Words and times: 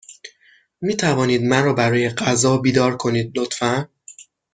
می 0.81 0.95
توانید 0.95 1.43
مرا 1.43 1.73
برای 1.73 2.09
غذا 2.09 2.57
بیدار 2.57 2.97
کنید، 2.97 3.37
لطفا؟ 3.37 3.87